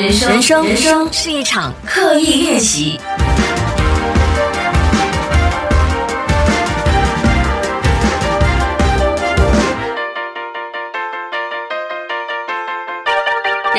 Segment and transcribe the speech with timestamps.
[0.00, 3.00] 人生，人生，是一场刻意练习。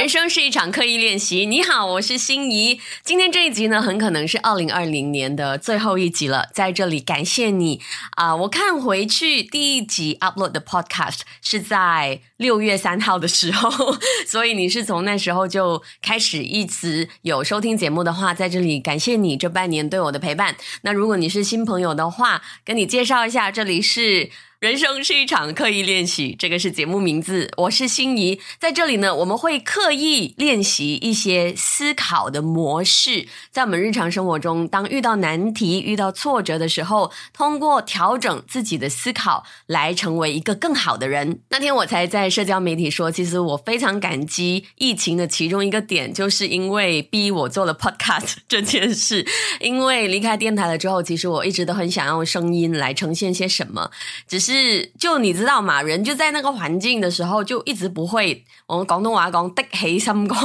[0.10, 1.46] 人生是一场刻意练习。
[1.46, 2.82] 你好，我是心怡。
[3.04, 6.50] 今天这一集呢，很可能是二零二零年的最后一集了。
[6.52, 7.80] 在这里感谢你
[8.16, 8.36] 啊！
[8.36, 13.70] 我看回去第一集 upload 的 podcast 是在六月三号的时候，
[14.26, 20.55] 所以你是从那时候就开始一直有收听节目的话，在这里感谢你这半年对我的陪伴。
[20.82, 24.32] 那如果你是新朋友的话，跟你介绍一下，这里是。
[24.59, 27.49] 人生是一场刻意练习，这个是节目名字。
[27.55, 41.40] 我是心仪，在这里呢，我们会刻意练习一些思考的模式，在我们日常生活中，当遇到难题、遇到挫折的时候，通过调整自己的思考，来成为一个更好的人。
[41.52, 49.26] 那天我才在社交媒体说，其实我非常感激疫情的其中一个点，就是因为逼我做了 podcast 这件事。
[49.62, 53.90] 因为离开电台了之后，其实我一直都很想用声音来呈现些什么，
[54.27, 54.49] 只是。
[54.54, 55.82] 是，就你知道嘛？
[55.82, 58.44] 人就在那个环境的时候，就一直不会。
[58.66, 60.38] 我们广东话讲的起心肝，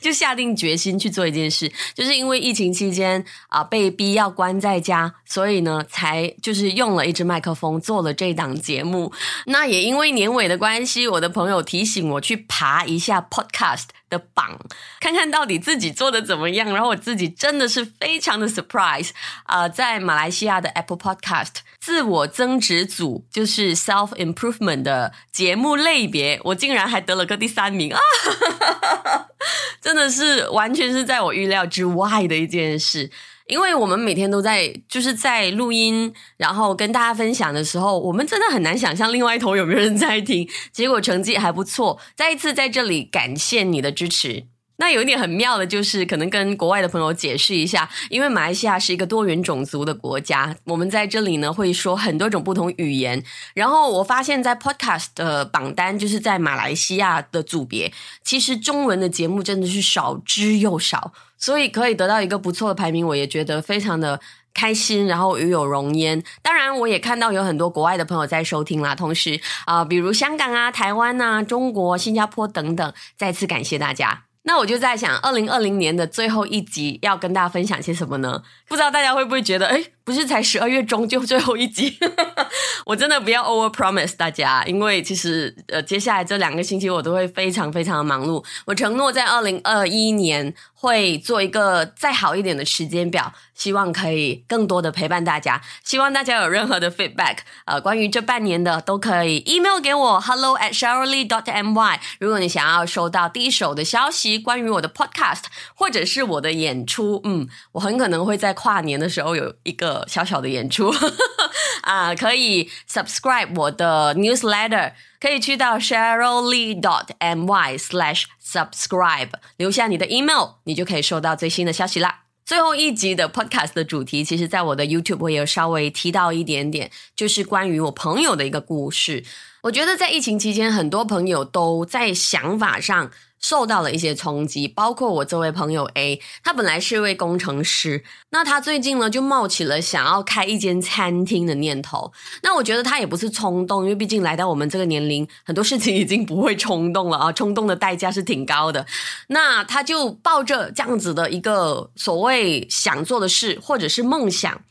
[0.00, 1.70] 就下定决心去做一件事。
[1.94, 9.12] 就是因为疫情期间啊，被逼要关在家，所以呢，才就是用了一支麦克风做了这档节目。
[9.46, 13.86] 那也因为年尾的关系，我的朋友提醒我去爬一下 Podcast。
[14.12, 14.58] 的榜，
[15.00, 16.70] 看看到底自己做的怎么样。
[16.70, 19.08] 然后我自己真的是非常的 surprise
[19.44, 27.98] 啊，在马来西亚的 Apple Podcast 自我增值组，就是 self improvement 的节目类别，我竟然还得了个第三名啊！
[29.80, 33.10] 真的是完全是在我预料之外的一件事。
[33.46, 40.48] 因为我们每天都在就是在录音，然后跟大家分享的时候，我们真的很难想象另外一头有没有人在听。
[40.72, 44.46] 结果成绩还不错，再一次在这里感谢你的支持。
[44.76, 53.22] 那有一点很妙的就是，可能跟国外的朋友解释一下，因为马来西亚是一个多元种族的国家，我们在这里呢会说很多种不同语言。
[53.54, 57.92] 然后我发现，在 Podcast 的榜单，就是在马来西亚的组别，
[58.24, 61.12] 其实中文的节目真的是少之又少，
[61.42, 64.20] 所以可以得到一个不错的排名，我也觉得非常的
[64.54, 66.22] 开心，然后与有荣焉。
[66.40, 74.22] 当然，我也看到有很多国外的朋友在收听啦，同时啊，比如香港啊、台湾啊、中国、新加坡等等，再次感谢大家。
[74.44, 78.40] 那我就在想，二零二零年的最后一集要跟大家分享些什么呢？
[78.68, 81.98] 不知道大家会不会觉得，哎，不是才十二月中 就最后一集？
[82.86, 88.44] 我真的不要 over promise 大家，因为其实呃，接下来这两个星期我都会非常非常的忙碌。
[88.66, 93.32] 我承诺在二零二一年会做一个再好一点的时间表。
[93.54, 101.96] 希望可以更多的陪伴大家，希望大家有任何的 feedback，呃，关于这半年的都可以 email 给我，hello at shirley dot my。
[102.18, 105.42] 如果你想要收到第一手的消息，关于我的 podcast
[105.76, 110.92] 或者是我的演出，嗯，我很可能会在跨年的时候有一个小小的演出，
[111.82, 122.20] 啊，可以 subscribe 我的 newsletter，可以去到 sherly dot my slash subscribe，留下你的 email，你就可以收到最新的消息啦。
[122.44, 129.24] 最后一集的 podcast 的主题，其实在我的 YouTube 我也有稍微提到一点点，就是关于我朋友的一个故事。
[129.62, 133.10] 我觉得在疫情期间，很多朋友都在想法上。
[133.42, 142.12] 受到了一些冲击，包括我这位朋友 A，他本来是一位工程师，那他最近呢就冒起了想要开一间餐厅的念头。
[142.44, 148.86] 那我觉得他也不是冲动，因为毕竟来到我们这个年龄，很多事情已经不会冲动了啊，冲动的代价是挺高的。
[149.26, 154.62] 那他就抱着这样子的一个所谓想做的事或者是梦想，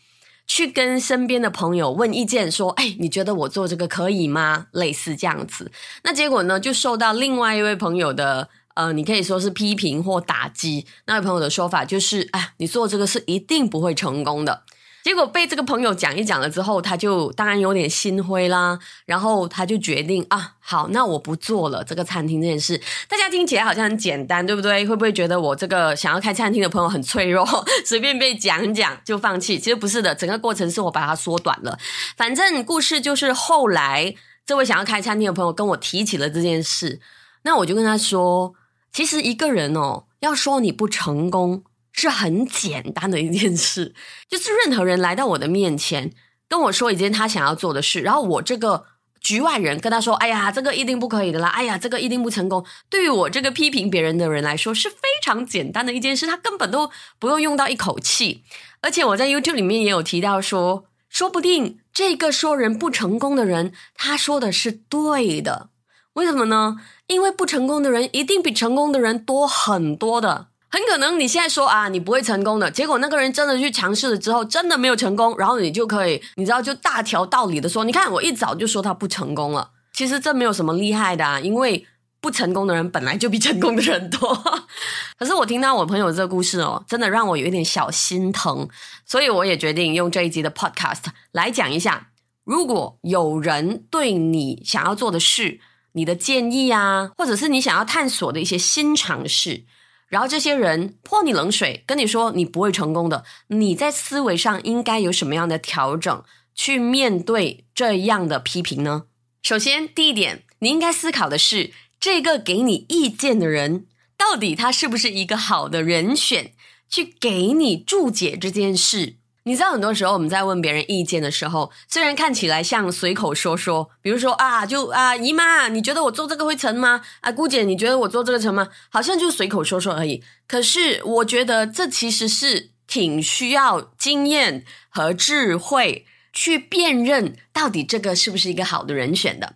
[0.48, 5.70] 去跟身边的朋友问意见，说：“哎，你觉得我做这个可以吗？”类似这样子。
[6.04, 8.48] 那结果呢，就受到另外一位朋友的。
[8.76, 14.64] 呃，你可以说是批评或打击那位朋友的说法，就是哎，你做这个是一定不会成功的。
[15.04, 18.78] 结果被这个朋友讲一讲了之后，他就当然有点心灰啦。
[19.08, 22.80] 然后他就决定啊，好，那我不做了这个餐厅这件事。
[23.10, 24.86] 大家听起来好像很简单，对不对？
[24.86, 27.44] 会不会觉得我这个想要开餐厅的朋友很脆弱，
[27.84, 29.58] 随便被讲讲就放弃？
[29.58, 31.80] 其实不是的，整个过程是我把它缩短了。
[32.16, 34.14] 反正故事就是后来
[34.46, 37.02] 这位想要开餐厅的朋友跟我提起了这件事，
[37.42, 38.54] 那我就跟他说。
[38.92, 43.96] 其实一个人哦，要说你不成功是很简单的一件事。
[44.30, 46.12] 就是任何人来到我的面前，
[46.48, 48.86] 跟我说一件他想要做的事，然后我这个
[49.22, 51.48] 局外人跟他说：“哎呀，这个一定不可以的啦！
[51.50, 56.90] 哎呀，这个一定不成功。”对于我这个批评别人的人来说，是非常简单的一件事，他根本都
[57.20, 58.44] 不用用到一口气。
[58.82, 65.70] 而且我在 YouTube 里面也有提到说，说不定这个说人不成功的人，他说的是对的。
[66.14, 66.78] 为什么呢？
[67.08, 70.48] 因为不成功的人一定比成功的人多很多的。
[70.70, 79.72] 很可能你现在说啊，你不会成功的，结果那个人真的去尝试了之后，真的没有成功，然后你就可以，你知道，就大条道理的说，你看我一早就说他不成功了。
[79.92, 81.86] 其实这没有什么厉害的，啊，因为
[82.22, 84.34] 不成功的人本来就比成功的人多。
[85.20, 88.70] 可是我听到我朋友这个故事哦，真的让我有一点小心疼，
[89.06, 91.04] 所以我也决定用这一集的 Podcast
[91.34, 92.08] 来讲一下，
[92.46, 95.60] 如果有人对你想要做的事。
[95.94, 99.66] 你的建议啊，或者是你想要探索的一些新尝试，
[100.08, 106.24] 然后这些人泼你冷水，跟你说你不会成功的，你在思维上应该有什么样的调整
[106.54, 109.04] 去面对这样的批评呢？
[109.42, 116.54] 首先，第一点，你应该思考的是，这个给你意见的人，到底他是不是一个好的人选，
[116.90, 119.18] 去给你注解这件事。
[119.52, 127.02] 你知道，很多时候我们在问别人意见的时候，虽然看起来像随口说说，比如说啊，就啊，姨妈，你觉得我做这个会成吗？
[127.20, 128.70] 啊，姑姐，你觉得我做这个成吗？
[128.88, 130.24] 好像就随口说说而已。
[130.48, 139.56] 可是我觉得这其实是挺需要经验和智慧去辨认到底这个是不是一个好的人选的。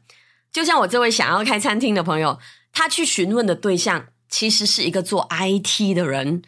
[0.52, 2.38] 就像我这位想要开餐厅的朋友，
[2.74, 6.42] 他去询问的对象其实是一个做 IT 的人。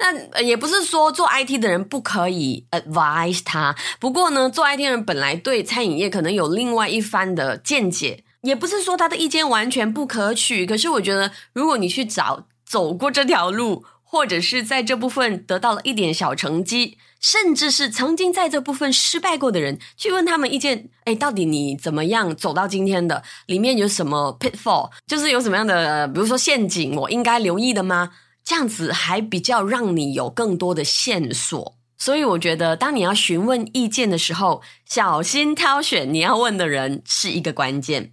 [0.00, 10.64] 那也不是说做 IT 的人不可以 advise 他，不过呢，做 IT 人本来对餐饮业可能有另外一番的见解，也不是说他的意见完全不可取。
[10.64, 23.22] 可是我觉得，如果你去找走过这条路，或者是在这部分得到了一点小成绩，甚至是曾经在这部分失败过的人，去问他们意见，哎，到底你怎么样走到今天的？
[23.46, 28.10] 里面有什么 pitfall，就是有什么样的，比如说陷阱，我应该留意的吗？
[28.50, 38.12] 这样子还比较让你有更多的线索，所以我觉得，当你要询问意见的时候，小心挑选你要问的人是一个关键。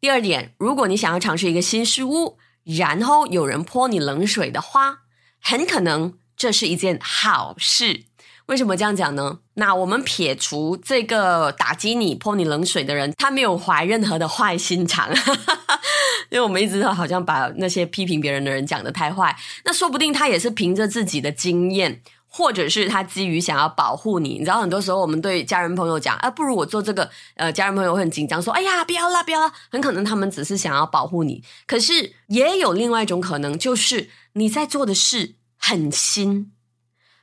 [0.00, 5.00] 第二点，如果你想要尝试一个新事物，然后有人泼你冷水的话，
[5.38, 8.04] 很可能这是一件好事。
[8.46, 9.40] 为什么这样讲呢？
[9.56, 15.10] 那我们撇除这个打击你、泼你冷水的人，他没有怀任何的坏心肠。
[16.34, 19.34] 因为我们一直都好像把那些批评别人的人讲的太坏，
[19.64, 24.30] 那说不定他也是凭着自己的经验，或者是他基于想要保护你。
[24.30, 29.52] 你知道，很多时候我们对家人朋友讲，啊，不如我做这个，呃，家人朋友会很紧张，说，哎呀，不要啦，不要啦。
[29.70, 36.50] 很可能他们只是想要保护你，可是也有另外一种可能，就是你在做的事很新，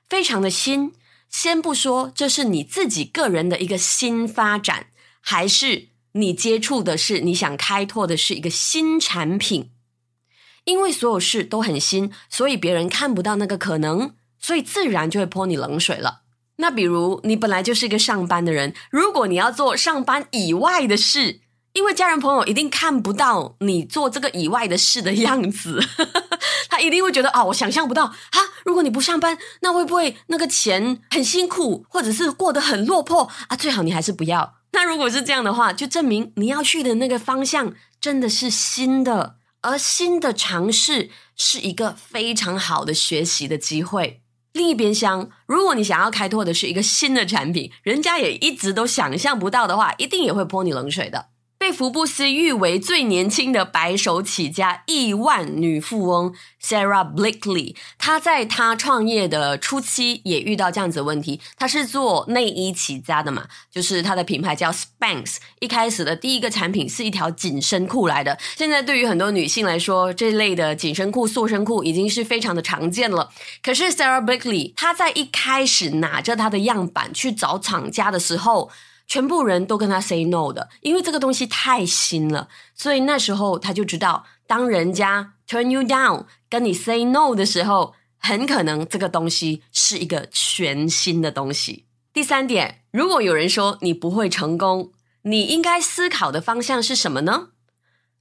[0.07, 0.93] 非常的新。
[1.29, 4.85] 先不说这是你自己个人的一个新发展，
[5.19, 5.90] 还是。
[6.13, 9.71] 你接触的是你想开拓的是一个新产品，
[10.65, 16.21] 因为所有事都很新，所以别人看不到那个可能，所以自然就会泼你冷水了。
[16.57, 21.39] 那比如你本来就是一个上班的人，如果你要做上班以外的事，
[21.73, 25.79] 因为家人朋友一定看不到你做这个以外的事的样子，
[26.69, 28.39] 他一定会觉得哦，我想象不到啊。
[28.63, 33.55] 如果你不上班，那会不会那个钱很辛苦，或者是过得很落魄啊？
[33.55, 34.60] 最好你还是不要。
[34.73, 44.21] 那如果是这样的话，就证明你要去的那个方向真的是新的，而新的尝试是一个非常好的学习的机会。
[44.53, 51.27] 另一边厢，如果你想要开拓的是一个新的产品，人家也一直都想象不到的话，一定也会泼你冷水的。
[51.61, 61.39] 被福布斯誉为最年轻的白手起家亿万女富翁 Sarah Blakely，她在她创业的初期也遇到这样子的问题。
[61.55, 65.35] 她是做内衣起家的嘛，就是她的品牌叫 Spanx。
[65.59, 68.39] 一开始的第一个产品是一条紧身裤来的。
[68.57, 73.29] 现在对于很多女性来说，这类的紧身裤、塑身裤已经是非常的常见了。
[73.61, 78.71] 可是 Sarah Blakely 她在一开始拿着她的样板去找厂家的时候。
[79.11, 91.87] 全部人都跟他 say no 的，因为这个东西太新了，所以那时候他就知道，当人家 turn you down 跟你 say no 的时候，很可能这个东西是一个全新的东西。
[92.13, 97.49] 第三点，如果有人说你不会成功，你应该思考的方向是什么呢？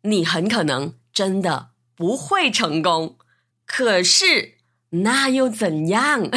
[0.03, 3.17] 你很可能真的不会成功，
[3.65, 4.55] 可是
[4.89, 6.29] 那又怎样？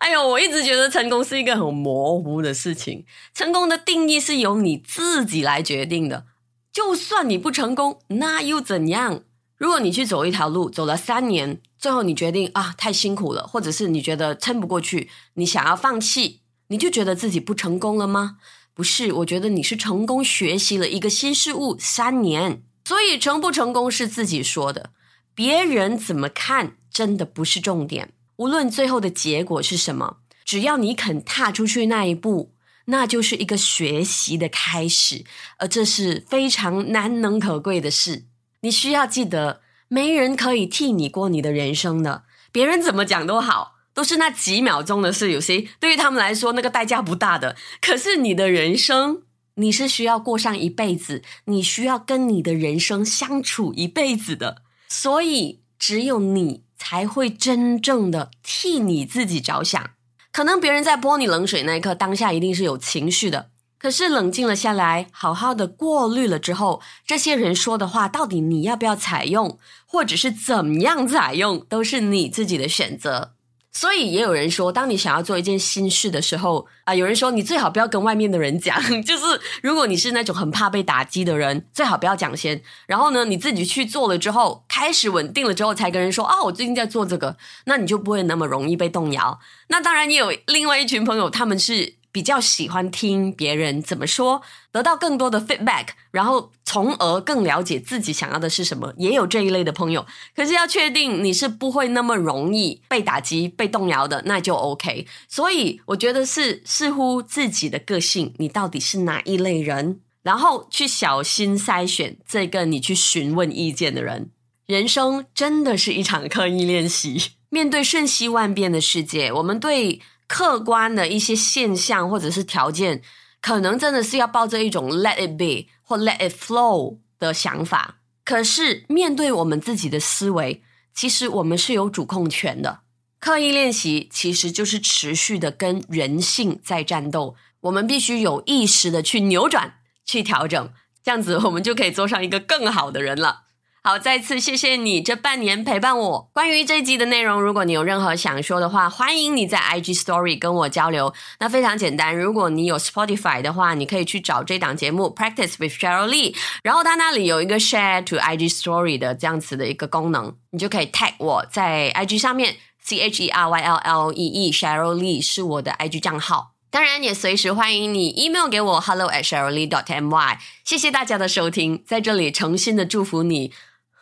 [0.00, 3.04] 哎呦，我一直觉得成功是一个很模糊的事情。
[3.34, 6.24] 成功的定义是由你自己来决定的。
[6.72, 9.24] 就算你不成功，那又怎样？
[9.58, 18.38] 如果你去走一条路，走了三年，最后你决定啊，太辛苦了，或者是你觉得撑不过去，你想要放弃，你就觉得自己不成功了吗？
[18.72, 22.62] 不是，我觉得你是成功学习了一个新事物三年。
[22.86, 24.90] 所以成不成功是自己说的，
[25.34, 28.14] 别人怎么看真的不是重点。
[28.40, 30.16] 无论最后的结果是什么，
[30.46, 32.54] 只要你肯踏出去那一步，
[32.86, 35.26] 那就是一个学习的开始，
[35.58, 38.24] 而这是非常难能可贵的事。
[38.62, 45.30] 你需要记得，没人可以替你过你的人生的，别人怎么讲都好，都是那几秒钟的事。
[45.30, 47.58] 有些对于他们来说，那个代价不大的。
[47.82, 49.20] 可是你的人生，
[49.56, 59.90] 你是需要过上一辈子，你需要跟你的人生相处一辈子的，所以只有你才会真正的替你自己着想。
[60.32, 63.50] 可能别人在泼你冷水那一刻，当下一定是有情绪的。
[63.78, 73.34] 可是冷静了下来，好好的过滤了之后，这些人说的话，到底你要不要采用，或者是怎么样采用，都是你自己的选择。
[73.72, 79.24] 所以也有人说，当你想要做一件新事的时候啊，有人说你最好不要跟外面的人讲， 就是
[79.62, 82.60] 如果你是那种很怕被打击的人，最好不要讲先。
[82.86, 87.36] 然后呢，你自己去做了之后，开始稳定了之后，才跟人说啊，我最近在做这个，
[87.66, 89.38] 那你就不会那么容易被动摇。
[89.68, 91.99] 那当然也有另外一群朋友，他们是。
[92.12, 98.92] 比较喜欢听别人怎么说，得到更多的 feedback，然后从而更了解自己想要的是什么。
[98.96, 105.06] 也有这一类的朋友，可是要确定你是不会那么容易被打击、被动摇的，那就 OK。
[105.28, 114.30] 所以我觉得是似乎自己的个性，你到底是哪一类人，然后去小心筛选这个你去询问意见的人。
[114.66, 120.00] 人生真的是一场刻意练习，面对瞬息万变的世界，我们对。
[120.30, 123.02] 客观的一些现象或者是条件，
[123.40, 127.96] 可能真的是要抱着一种 let it be 或 let it flow 的想法。
[128.24, 130.62] 可是面对我们自己的思维，
[130.94, 132.82] 其实我们是有主控权的。
[133.18, 140.72] 刻意练习其实就是持续的跟人性在战斗，我们必须有意识的去扭转、去调整，
[141.02, 143.46] 这样子我们就可以做上一个更好的人了。
[143.82, 146.30] 好，再次谢谢你这半年陪伴我。
[146.34, 151.14] 关于这一集的内容，如果你有任何想说的话，欢迎你在 IG Story 跟我交流。
[151.38, 162.56] 那非常简单，如果你有 Spotify 的话，你可以去找这档节目 Practice with Cheryl Lee，然后它那里有一个 Share to IG Story 的这样子的一个功能，你就可以 tag 我在 IG 上面
[162.82, 166.52] C H E R Y L L E E Cheryl Lee 是我的 IG 账号。
[166.68, 170.36] 当然，也随时欢迎你 email 给我 hello at cheryl lee dot my。
[170.64, 173.52] 谢谢大家的收听，在这里诚心的祝福你。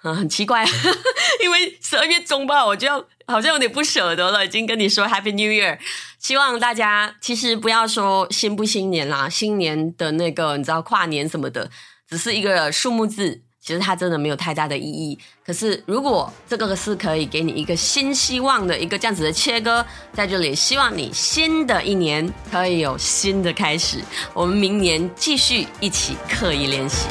[0.05, 0.64] 嗯，很奇怪，
[1.43, 5.76] 因为十二月中吧，我就要好像有点不舍得了，已经跟你说 Happy New Year，
[6.21, 11.69] 希望大家其实不要说新不新年啦，新年的那个你知道跨年什么的，
[12.09, 15.19] 只是一个数目字，其实它真的没有太大的意义。
[15.45, 23.99] 可是如果这个是可以给你一个新希望的一个这样子的切割，在这里希望你新的一年可以有新的开始，
[24.33, 27.09] 我们明年继续一起刻意练习。